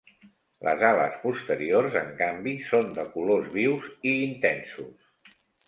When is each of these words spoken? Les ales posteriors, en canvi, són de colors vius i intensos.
Les 0.67 0.79
ales 0.87 1.19
posteriors, 1.25 1.99
en 2.01 2.09
canvi, 2.23 2.55
són 2.71 2.91
de 2.97 3.07
colors 3.19 3.55
vius 3.61 3.87
i 4.15 4.17
intensos. 4.25 5.41